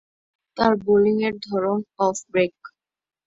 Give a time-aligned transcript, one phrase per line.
[0.57, 2.55] তার বোলিংয়ের ধরন অফ ব্রেক।